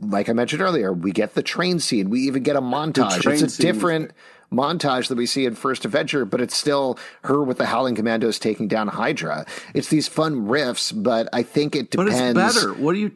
[0.00, 2.10] like I mentioned earlier, we get the train scene.
[2.10, 3.24] We even get a montage.
[3.24, 4.10] It's a scene different
[4.52, 8.38] montage that we see in First Avenger, but it's still her with the Howling Commandos
[8.38, 9.46] taking down Hydra.
[9.74, 12.12] It's these fun riffs, but I think it depends.
[12.12, 12.56] But depends.
[12.56, 12.74] it's better.
[12.74, 13.12] What do you?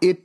[0.00, 0.22] It.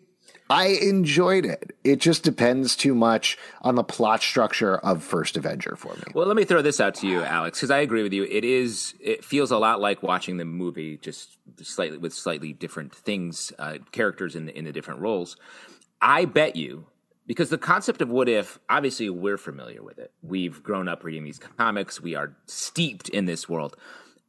[0.48, 1.76] I enjoyed it.
[1.84, 6.04] It just depends too much on the plot structure of First Avenger for me.
[6.14, 8.26] Well, let me throw this out to you, Alex, because I agree with you.
[8.26, 8.94] It is.
[9.00, 13.80] It feels a lot like watching the movie, just slightly with slightly different things, uh,
[13.92, 15.36] characters in the, in the different roles.
[16.00, 16.86] I bet you,
[17.28, 20.12] because the concept of what if, obviously, we're familiar with it.
[20.22, 22.02] We've grown up reading these comics.
[22.02, 23.76] We are steeped in this world.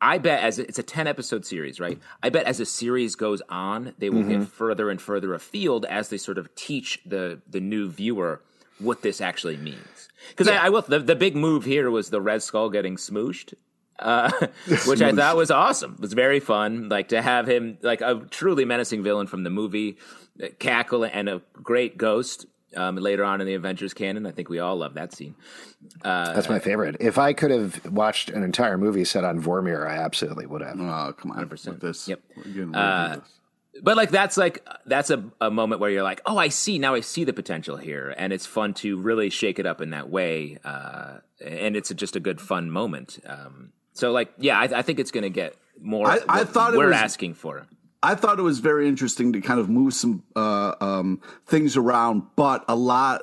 [0.01, 1.99] I bet as it's a 10 episode series, right?
[2.23, 6.11] I bet as the series goes on, they will get further and further afield as
[6.11, 8.43] they sort of teach the the new viewer
[8.79, 10.09] what this actually means.
[10.31, 13.55] Because I, I will, the, the big move here was the Red Skull getting smooshed.
[13.99, 14.31] Uh,
[14.87, 15.95] which I thought was awesome.
[15.95, 16.89] It was very fun.
[16.89, 19.97] Like to have him, like a truly menacing villain from the movie,
[20.43, 22.47] uh, cackle and a great ghost.
[22.77, 25.35] Um, later on in the Avengers canon, I think we all love that scene.
[26.03, 26.97] That's my favorite.
[27.01, 30.79] If I could have watched an entire movie set on Vormir, I absolutely would have.
[30.79, 31.49] Oh, come on.
[31.49, 32.09] With this.
[32.09, 32.21] Yep.
[32.75, 33.17] Uh,
[33.83, 36.95] but like that's like that's a, a moment where you're like oh i see now
[36.95, 40.09] i see the potential here and it's fun to really shake it up in that
[40.09, 44.81] way uh, and it's just a good fun moment um, so like yeah i, I
[44.81, 47.67] think it's going to get more I- I thought we're was- asking for
[48.07, 52.23] I thought it was very interesting to kind of move some uh, um, things around,
[52.37, 53.23] but a lot.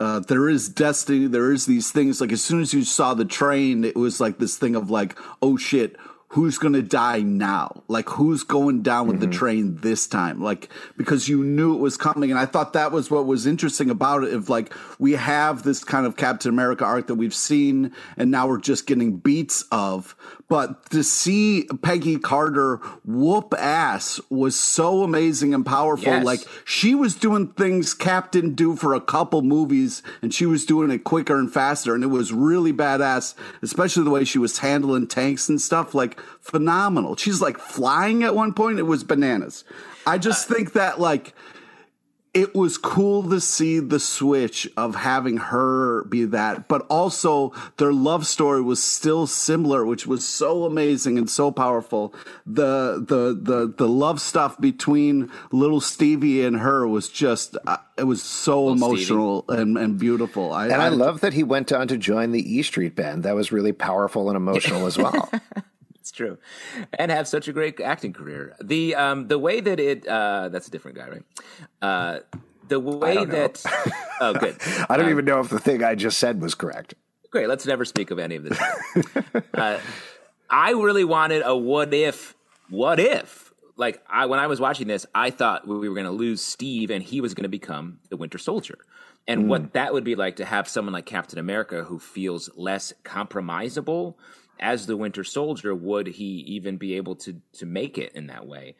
[0.00, 1.26] Uh, there is destiny.
[1.26, 2.22] There is these things.
[2.22, 5.18] Like as soon as you saw the train, it was like this thing of like,
[5.42, 5.96] oh shit,
[6.34, 7.84] who's gonna die now?
[7.86, 9.38] Like who's going down with the mm-hmm.
[9.38, 10.42] train this time?
[10.42, 13.88] Like because you knew it was coming, and I thought that was what was interesting
[13.88, 14.34] about it.
[14.34, 18.48] If like we have this kind of Captain America arc that we've seen, and now
[18.48, 20.16] we're just getting beats of,
[20.48, 26.14] but to see Peggy Carter whoop ass was so amazing and powerful.
[26.14, 26.24] Yes.
[26.24, 30.66] Like she was doing things Cap didn't do for a couple movies, and she was
[30.66, 33.36] doing it quicker and faster, and it was really badass.
[33.62, 37.16] Especially the way she was handling tanks and stuff, like phenomenal.
[37.16, 39.64] She's like flying at one point; it was bananas.
[40.06, 41.34] I just think that like
[42.34, 47.92] it was cool to see the switch of having her be that, but also their
[47.92, 52.12] love story was still similar, which was so amazing and so powerful.
[52.44, 58.04] The the the the love stuff between little Stevie and her was just uh, it
[58.04, 60.52] was so emotional and, and beautiful.
[60.52, 63.22] I, And I love that he went on to join the E Street Band.
[63.22, 65.30] That was really powerful and emotional as well.
[66.04, 66.36] it's true.
[66.98, 68.54] And have such a great acting career.
[68.62, 71.22] The um the way that it uh that's a different guy right?
[71.80, 72.18] Uh
[72.68, 73.62] the way that
[74.20, 74.54] oh good.
[74.90, 76.92] I don't Uh, even know if the thing I just said was correct.
[77.30, 78.58] great let's never speak of any of this.
[79.54, 79.78] Uh,
[80.50, 82.34] i really wanted a what if
[82.68, 86.10] what if like i when i was watching this i thought we were going to
[86.12, 88.78] lose steve and he was going to become the winter soldier.
[89.26, 92.92] And what that would be like to have someone like captain america who feels less
[93.04, 94.14] compromisable
[94.60, 98.46] as the winter soldier would he even be able to to make it in that
[98.46, 98.74] way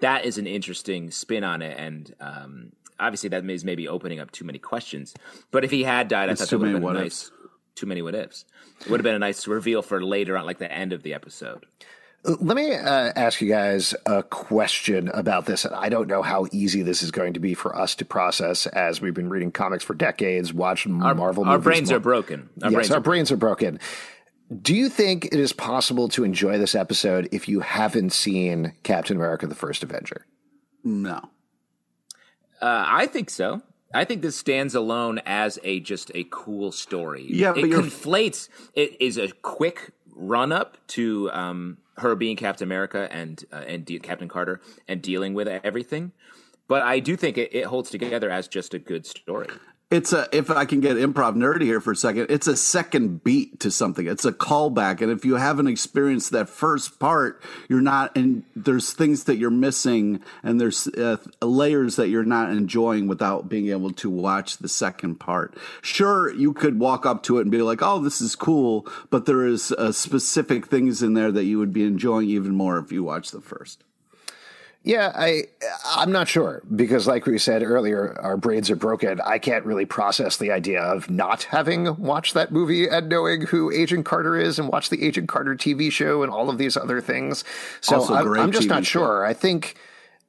[0.00, 4.30] that is an interesting spin on it and um obviously that is maybe opening up
[4.30, 5.14] too many questions
[5.50, 7.30] but if he had died i It's thought too that would have been nice
[7.74, 8.44] too many what ifs
[8.80, 11.14] it would have been a nice reveal for later on like the end of the
[11.14, 11.64] episode
[12.24, 15.64] Let me uh, ask you guys a question about this.
[15.64, 18.66] And I don't know how easy this is going to be for us to process
[18.66, 21.64] as we've been reading comics for decades, watched our, Marvel our movies.
[21.64, 23.80] brains more- are broken our yes, brains our are brains are broken.
[24.62, 29.16] Do you think it is possible to enjoy this episode if you haven't seen Captain
[29.16, 30.26] America: The First Avenger?
[30.82, 31.28] No.
[32.60, 33.62] Uh, I think so.
[33.94, 37.26] I think this stands alone as a just a cool story.
[37.28, 38.48] Yeah, it but you're- conflates.
[38.74, 43.84] It is a quick run up to um, her being Captain America and uh, and
[43.84, 46.12] de- Captain Carter and dealing with everything.
[46.66, 49.48] But I do think it, it holds together as just a good story.
[49.90, 53.24] It's a if I can get improv nerdy here for a second, it's a second
[53.24, 54.06] beat to something.
[54.06, 58.16] It's a callback, and if you haven't experienced that first part, you're not.
[58.16, 63.48] And there's things that you're missing, and there's uh, layers that you're not enjoying without
[63.48, 65.56] being able to watch the second part.
[65.82, 69.26] Sure, you could walk up to it and be like, "Oh, this is cool," but
[69.26, 72.92] there is uh, specific things in there that you would be enjoying even more if
[72.92, 73.82] you watch the first.
[74.82, 75.44] Yeah, I
[75.84, 79.20] I'm not sure because, like we said earlier, our brains are broken.
[79.20, 83.70] I can't really process the idea of not having watched that movie and knowing who
[83.70, 87.02] Agent Carter is and watched the Agent Carter TV show and all of these other
[87.02, 87.44] things.
[87.82, 89.00] So I'm, I'm just TV not show.
[89.00, 89.26] sure.
[89.26, 89.76] I think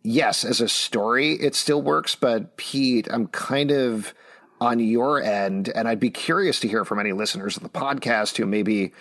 [0.04, 2.16] yes, as a story, it still works.
[2.16, 4.14] But Pete, I'm kind of
[4.60, 8.36] on your end, and I'd be curious to hear from any listeners of the podcast
[8.36, 8.92] who maybe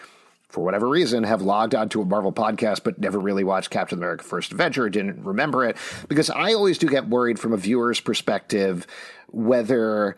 [0.51, 4.25] for whatever reason, have logged onto a Marvel podcast but never really watched Captain America
[4.25, 5.77] First Avenger, didn't remember it.
[6.09, 8.87] Because I always do get worried from a viewer's perspective
[9.29, 10.17] whether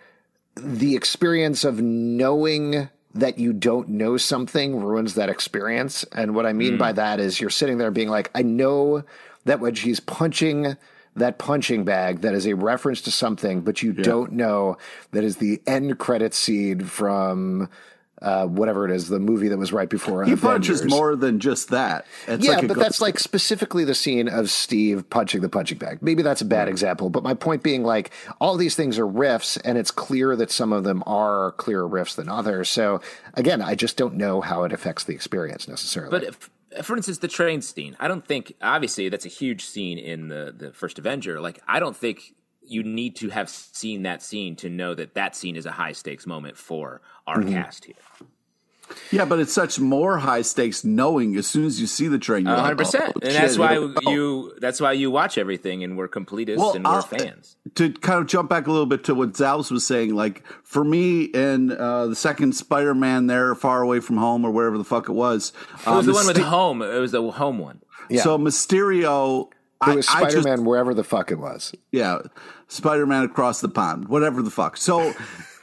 [0.57, 6.05] the experience of knowing that you don't know something ruins that experience.
[6.13, 6.97] And what I mean by hmm.
[6.97, 9.05] that is you're sitting there being like, I know
[9.45, 10.77] that when she's punching
[11.15, 14.79] that punching bag that is a reference to something, but you don't know
[15.11, 17.69] that is the end credit scene from
[18.23, 20.25] uh, whatever it is, the movie that was right before.
[20.25, 20.99] He punches Avengers.
[20.99, 22.07] more than just that.
[22.27, 25.99] It's yeah, like but that's like specifically the scene of Steve punching the punching bag.
[26.01, 29.61] Maybe that's a bad example, but my point being like all these things are riffs,
[29.65, 32.69] and it's clear that some of them are clearer riffs than others.
[32.69, 33.01] So
[33.35, 36.11] again, I just don't know how it affects the experience necessarily.
[36.11, 39.99] But if, for instance, the train scene, I don't think obviously that's a huge scene
[39.99, 41.41] in the the first Avenger.
[41.41, 42.35] Like I don't think
[42.67, 45.93] you need to have seen that scene to know that that scene is a high
[45.93, 47.53] stakes moment for our Mm-hmm.
[47.55, 47.95] cast here.
[49.11, 52.45] Yeah, but it's such more high stakes knowing as soon as you see the train,
[52.45, 54.81] you're One like, hundred percent, "Oh, and shit, that's why here we go." you that's
[54.83, 57.57] why you watch everything, and we're completists Well, and we're I'll- fans.
[57.77, 60.85] to kind of jump back a little bit to what Zalz was saying, like for
[60.85, 65.09] me in uh, the second Spider-Man there, Far Away from Home or wherever the fuck
[65.09, 65.55] it was,
[65.87, 66.83] It was the one with Myste- home.
[66.83, 67.81] It was the home one.
[68.11, 68.23] Yeah.
[68.23, 69.49] So Mysterio,
[69.89, 71.75] it was I, I Spider just, Man wherever the fuck it was.
[71.91, 72.19] yeah,
[72.69, 74.77] Spider-Man across the pond, whatever the fuck.
[74.77, 75.13] So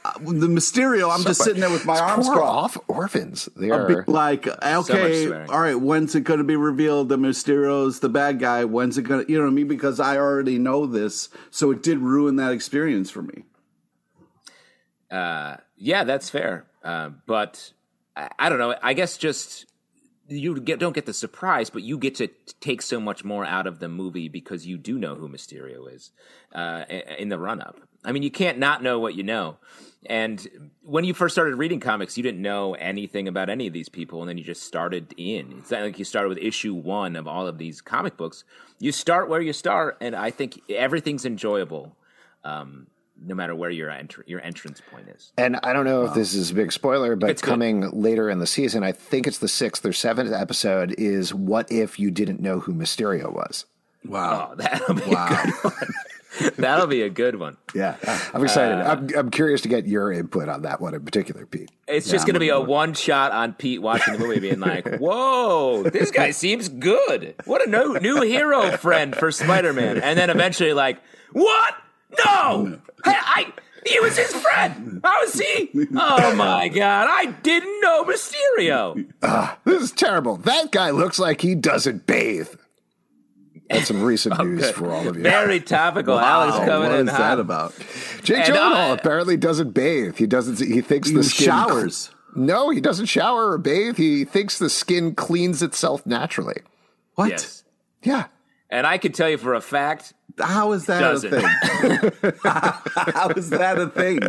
[0.04, 2.76] uh, the Mysterio, I'm just sitting there with my arms Poor crossed.
[2.76, 3.48] off orphans.
[3.56, 5.50] they are like, okay, swearing.
[5.50, 8.64] all right, when's it going to be revealed that Mysterio's the bad guy?
[8.64, 9.68] When's it going to, you know what I mean?
[9.68, 11.28] Because I already know this.
[11.50, 13.44] So it did ruin that experience for me.
[15.10, 16.66] Uh, yeah, that's fair.
[16.84, 17.72] Uh, but
[18.16, 18.74] I, I don't know.
[18.82, 19.66] I guess just
[20.30, 22.28] you get don't get the surprise, but you get to
[22.60, 26.12] take so much more out of the movie because you do know who Mysterio is
[26.54, 26.84] uh,
[27.18, 27.80] in the run up.
[28.04, 29.58] I mean, you can't not know what you know.
[30.06, 33.90] And when you first started reading comics, you didn't know anything about any of these
[33.90, 35.56] people, and then you just started in.
[35.58, 38.44] It's not like you started with issue one of all of these comic books.
[38.78, 41.96] You start where you start, and I think everything's enjoyable,
[42.44, 42.86] um,
[43.24, 45.32] no matter where your entr- your entrance point is.
[45.36, 47.50] And I don't know if this is a big spoiler, but It's good.
[47.50, 51.70] coming later in the season, I think it's the sixth or seventh episode, is What
[51.70, 53.66] If You Didn't Know Who Mysterio Was?
[54.04, 54.50] Wow.
[54.52, 55.26] Oh, that'll be Wow.
[55.28, 56.52] a good one.
[56.56, 57.56] that'll be a good one.
[57.74, 57.96] Yeah,
[58.32, 58.78] I'm excited.
[58.80, 61.70] Uh, I'm, I'm curious to get your input on that one in particular, Pete.
[61.88, 64.86] It's just going to be a one shot on Pete watching the movie, being like,
[64.98, 67.34] "Whoa, this guy seems good.
[67.44, 71.02] What a no, new hero friend for Spider Man." And then eventually, like,
[71.32, 71.74] "What?
[72.18, 73.14] No, I,
[73.46, 73.52] I
[73.86, 75.00] he was his friend.
[75.02, 75.70] How is he?
[75.96, 80.36] Oh my god, I didn't know Mysterio." Ah, this is terrible.
[80.38, 82.48] That guy looks like he doesn't bathe.
[83.70, 84.74] and some recent Oh, news good.
[84.74, 85.22] for all of you.
[85.22, 86.18] Very topical.
[86.18, 87.18] Alex Wow, coming what in is hot.
[87.18, 87.74] that about?
[88.22, 90.16] Jake And Gyllenhaal I- apparently doesn't bathe.
[90.16, 90.58] He doesn't.
[90.58, 92.10] He thinks He the skin showers.
[92.36, 93.96] No, he doesn't shower or bathe.
[93.96, 96.60] He thinks the skin cleans itself naturally.
[97.14, 97.30] What?
[97.30, 97.64] Yes.
[98.02, 98.26] Yeah.
[98.70, 101.32] And I can tell you for a fact, How is that Doesn't.
[101.34, 102.32] a thing?
[102.44, 104.20] How is that a thing?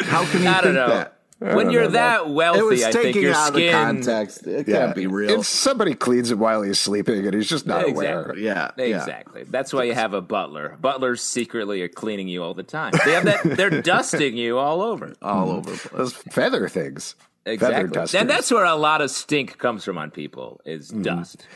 [0.00, 0.88] How can you I don't think know.
[0.88, 1.16] that?
[1.56, 3.68] When you're that wealthy, It was I think taken your out skin.
[3.68, 4.46] of context.
[4.46, 4.78] It Yeah.
[4.78, 5.40] can't be real.
[5.40, 8.20] It's somebody cleans it while he's sleeping, and he's just not aware.
[8.20, 8.44] Exactly.
[8.44, 8.84] yeah, yeah.
[8.98, 9.44] Exactly.
[9.44, 10.76] That's why you have a butler.
[10.80, 12.92] Butlers secretly are cleaning you all the time.
[13.06, 13.42] They have that.
[13.56, 15.14] They're dusting you all over.
[15.22, 15.56] all mm.
[15.58, 15.92] over place.
[15.92, 17.14] Those feather things.
[17.44, 17.88] Feather Exactly.
[17.90, 18.20] dusters.
[18.20, 21.02] And that's where a lot of stink comes from on people is mm.
[21.02, 21.46] dust.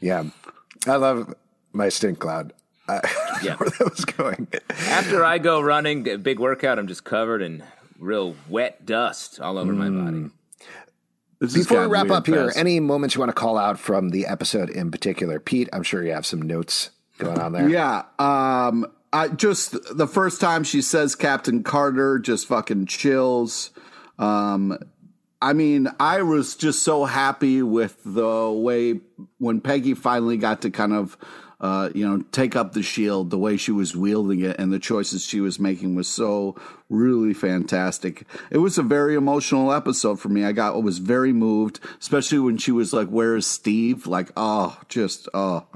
[0.00, 0.24] yeah.
[0.86, 1.34] I love
[1.76, 2.52] my stink cloud.
[2.88, 3.00] I,
[3.42, 3.56] Yeah.
[3.56, 4.48] where that was going.
[4.70, 7.62] After I go running, a big workout, I'm just covered in
[7.98, 10.30] real wet dust all over my body.
[11.38, 12.56] This Before we wrap weird up here, fast.
[12.58, 15.38] any moments you want to call out from the episode in particular?
[15.38, 17.68] Pete, I'm sure you have some notes going on there.
[17.68, 18.04] Yeah.
[18.18, 23.70] Um I just the first time she says Captain Carter just fucking chills.
[24.18, 24.78] Um
[25.42, 29.00] I mean, I was just so happy with the way
[29.36, 31.18] when Peggy finally got to kind of
[31.60, 34.78] uh, you know, take up the shield, the way she was wielding it and the
[34.78, 36.54] choices she was making was so
[36.90, 38.24] really fantastic.
[38.50, 40.44] It was a very emotional episode for me.
[40.44, 44.06] I got was very moved, especially when she was like, Where is Steve?
[44.06, 45.66] Like, oh, just oh.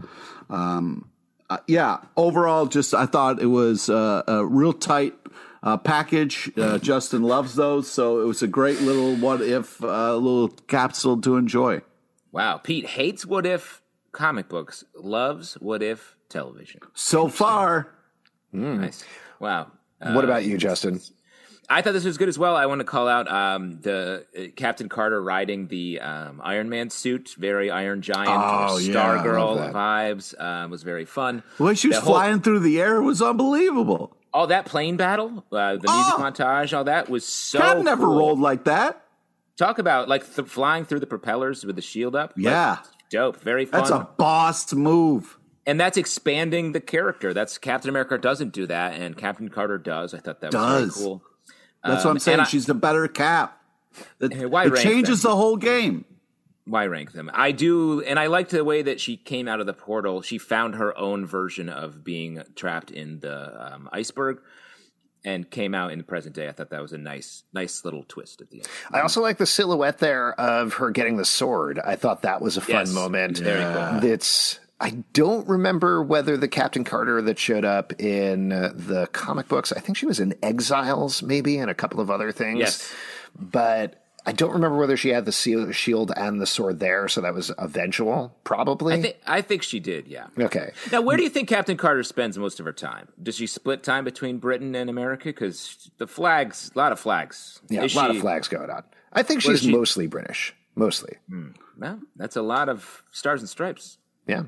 [0.50, 1.08] Um,
[1.48, 5.14] uh, yeah, overall, just I thought it was uh, a real tight
[5.62, 6.50] uh, package.
[6.56, 11.20] Uh, Justin loves those, so it was a great little what if uh, little capsule
[11.22, 11.80] to enjoy.
[12.32, 12.58] Wow.
[12.58, 16.80] Pete hates what if comic books, loves what if television.
[16.94, 17.94] So far,
[18.52, 19.04] Nice.
[19.38, 19.70] Wow.
[20.00, 21.00] what about you, Justin?
[21.72, 22.56] I thought this was good as well.
[22.56, 26.90] I want to call out um, the uh, Captain Carter riding the um, Iron Man
[26.90, 30.34] suit, very Iron Giant, Oh, or yeah, Stargirl vibes.
[30.36, 31.44] Uh, was very fun.
[31.58, 34.16] the way she was The whole- flying through the air was unbelievable.
[34.34, 36.18] all that plane battle, uh, the music Oh!
[36.20, 37.60] montage, all that was so.
[37.60, 38.18] I've never cool.
[38.18, 39.04] rolled like that.
[39.56, 42.30] Talk about like th- flying through the propellers with the shield up.
[42.36, 42.76] Like, Yeah.
[43.10, 43.40] Dope.
[43.42, 43.80] Very fun.
[43.80, 45.38] That's a boss move.
[45.66, 47.34] and that's expanding the character.
[47.34, 50.14] That's Captain America doesn't do that, and Captain Carter does.
[50.14, 50.96] I thought that was Does.
[50.96, 51.22] very cool.
[51.84, 52.40] That's what I'm saying.
[52.40, 53.56] Um, I- She's the better cap.
[54.20, 55.30] It, it changes them?
[55.32, 56.04] the whole game.
[56.64, 57.28] why rank them?
[57.34, 60.22] I do, and I liked the way that she came out of the portal.
[60.22, 64.40] She found her own version of being trapped in the um, iceberg,
[65.24, 66.48] and came out in the present day.
[66.48, 68.68] I thought that was a nice, nice little twist at the end.
[68.90, 71.78] I also like the silhouette there of her getting the sword.
[71.78, 72.92] I thought that was a fun Yes.
[72.92, 73.38] moment.
[73.38, 74.00] Very cool.
[74.00, 79.46] That's I don't remember whether the Captain Carter that showed up in uh, the comic
[79.46, 79.72] books.
[79.72, 82.60] I think she was in Exiles, maybe, and a couple of other things.
[82.60, 82.94] Yes.
[83.38, 87.08] but I don't remember whether she had the shield and the sword there.
[87.08, 88.94] So that was eventual, probably.
[88.94, 90.06] I think, I think she did.
[90.08, 90.26] Yeah.
[90.38, 90.72] okay.
[90.92, 93.08] Now, where do you think Captain Carter spends most of her time?
[93.22, 95.24] Does she split time between Britain and America?
[95.30, 97.60] Because the flags, a lot of flags.
[97.70, 98.84] Yeah, Is a lot she- of flags going on.
[99.12, 100.54] I think she's she- mostly British.
[100.76, 101.16] Mostly.
[101.28, 103.98] Hmm, well, that's a lot of stars and stripes.
[104.26, 104.44] Yeah.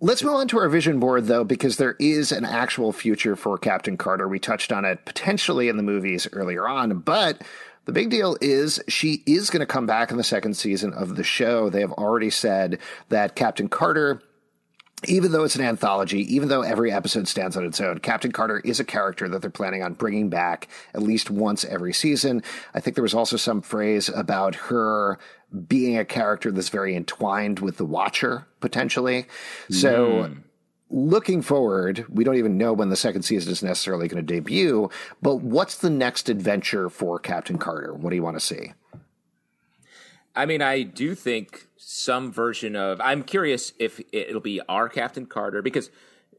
[0.00, 3.56] Let's move on to our vision board, though, because there is an actual future for
[3.58, 4.28] Captain Carter.
[4.28, 7.42] We touched on it potentially in the movies earlier on, but
[7.86, 11.16] the big deal is she is going to come back in the second season of
[11.16, 11.70] the show.
[11.70, 14.22] They have already said that Captain Carter
[15.04, 18.60] even though it's an anthology, even though every episode stands on its own, Captain Carter
[18.60, 22.42] is a character that they're planning on bringing back at least once every season.
[22.74, 25.18] I think there was also some phrase about her
[25.68, 29.26] being a character that's very entwined with the Watcher, potentially.
[29.70, 30.24] So.
[30.24, 30.38] Hmm.
[30.88, 34.88] Looking forward, we don't even know when the second season is necessarily going to debut,
[35.20, 37.92] but what's the next adventure for Captain Carter?
[37.92, 38.72] What do you want to see?
[40.36, 43.00] I mean, I do think some version of.
[43.00, 45.90] I'm curious if it'll be our Captain Carter because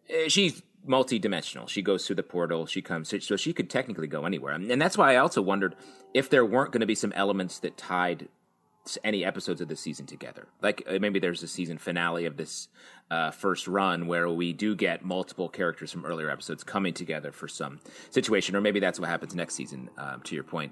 [0.09, 1.67] uh, she's multi-dimensional.
[1.67, 2.65] She goes through the portal.
[2.67, 5.75] She comes, so she could technically go anywhere, and that's why I also wondered
[6.13, 8.29] if there weren't going to be some elements that tied
[9.03, 10.47] any episodes of the season together.
[10.61, 12.67] Like uh, maybe there's a season finale of this
[13.09, 17.47] uh, first run where we do get multiple characters from earlier episodes coming together for
[17.47, 19.89] some situation, or maybe that's what happens next season.
[19.97, 20.71] Um, to your point,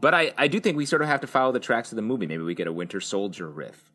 [0.00, 2.02] but I, I do think we sort of have to follow the tracks of the
[2.02, 2.26] movie.
[2.26, 3.92] Maybe we get a Winter Soldier riff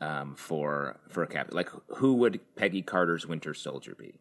[0.00, 1.56] um, for for a captain.
[1.56, 4.14] Like who would Peggy Carter's Winter Soldier be?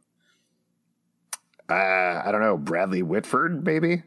[1.69, 4.03] Uh, I don't know, Bradley Whitford, maybe?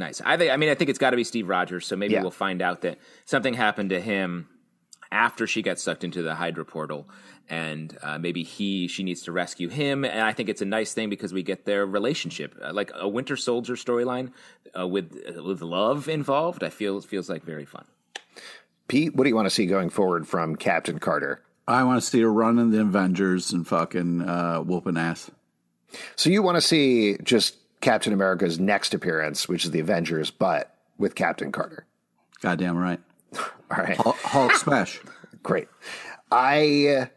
[0.00, 0.22] Nice.
[0.24, 0.50] I think.
[0.50, 1.86] I mean, I think it's got to be Steve Rogers.
[1.86, 2.22] So maybe Yeah.
[2.22, 4.48] we'll find out that something happened to him
[5.12, 7.06] after she got sucked into the Hydra portal,
[7.50, 10.04] and uh, maybe he she needs to rescue him.
[10.06, 13.06] And I think it's a nice thing because we get their relationship, uh, like a
[13.06, 14.32] Winter Soldier storyline
[14.78, 15.12] uh, with
[15.44, 16.64] with love involved.
[16.64, 17.84] I feel feels like very fun.
[18.88, 21.42] Pete, what do you want to see going forward from Captain Carter?
[21.68, 25.30] I want to see her running the Avengers and fucking uh, whooping ass.
[26.16, 30.74] So you want to see just Captain America's next appearance, which is the Avengers, but
[30.98, 31.86] with Captain Carter.
[32.40, 33.00] Goddamn right.
[33.38, 35.00] All right, Hulk, Hulk smash.
[35.42, 35.68] great.
[36.30, 37.08] I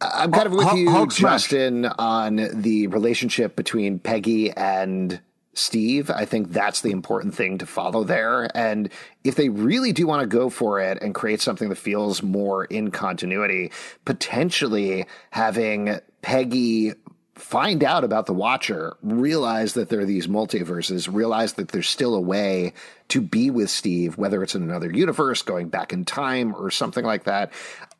[0.00, 1.42] uh, I'm kind of with Hulk- you, Hulk smash.
[1.42, 5.20] Justin, on the relationship between Peggy and
[5.54, 6.10] Steve.
[6.10, 8.50] I think that's the important thing to follow there.
[8.56, 8.90] And
[9.22, 12.64] if they really do want to go for it and create something that feels more
[12.64, 13.70] in continuity,
[14.04, 16.94] potentially having Peggy
[17.34, 22.14] find out about the Watcher, realize that there are these multiverses, realize that there's still
[22.14, 22.72] a way
[23.08, 27.04] to be with Steve, whether it's in another universe, going back in time, or something
[27.04, 27.52] like that.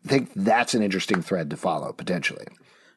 [0.04, 2.46] I think that's an interesting thread to follow potentially.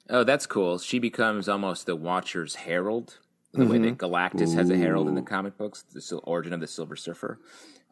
[0.09, 0.77] Oh, that's cool.
[0.77, 3.17] She becomes almost the Watcher's herald,
[3.53, 6.67] the way that Galactus has a herald in the comic books, the origin of the
[6.67, 7.39] Silver Surfer,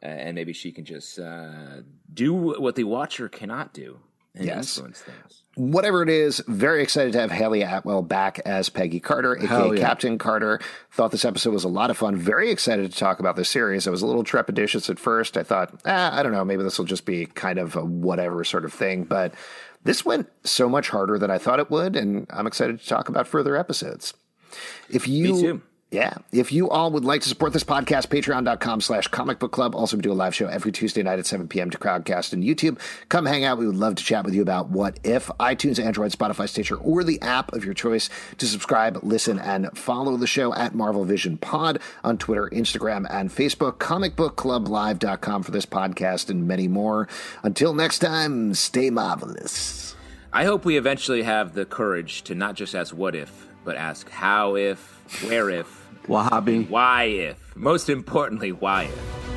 [0.04, 1.82] uh, and maybe she can just uh,
[2.14, 4.00] do what the Watcher cannot do
[4.36, 4.78] and Yes.
[4.78, 5.42] influence things.
[5.58, 9.80] Whatever it is, very excited to have Hayley Atwell back as Peggy Carter, aka yeah.
[9.80, 10.60] Captain Carter.
[10.92, 12.18] Thought this episode was a lot of fun.
[12.18, 13.88] Very excited to talk about this series.
[13.88, 15.38] I was a little trepidatious at first.
[15.38, 18.44] I thought, ah, I don't know, maybe this will just be kind of a whatever
[18.44, 19.06] sort of thing.
[19.06, 19.34] But
[19.86, 23.08] this went so much harder than I thought it would, and I'm excited to talk
[23.08, 24.14] about further episodes.
[24.90, 25.62] If you.
[25.92, 26.16] Yeah.
[26.34, 29.76] If you all would like to support this podcast, patreon.com slash comic book club.
[29.76, 31.70] Also, we do a live show every Tuesday night at 7 p.m.
[31.70, 32.80] to Crowdcast and YouTube.
[33.08, 33.60] Come hang out.
[33.60, 37.04] We would love to chat with you about what if iTunes, Android, Spotify, Stitcher, or
[37.04, 38.10] the app of your choice
[38.40, 43.30] to subscribe, listen, and follow the show at Marvel Vision Pod on Twitter, Instagram, and
[43.30, 43.78] Facebook.
[43.78, 47.08] Comicbookclublive.com for this podcast and many more.
[47.44, 49.96] Until next time, stay marvelous.
[50.34, 54.10] I hope we eventually have the courage to not just ask what if, but ask
[54.10, 55.68] how if, where if,
[56.08, 56.70] Wahhabi.
[56.70, 57.56] why if.
[57.56, 59.35] Most importantly, why if.